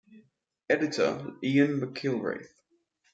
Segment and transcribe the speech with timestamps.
[0.67, 2.55] Editor: Ian McIlraith.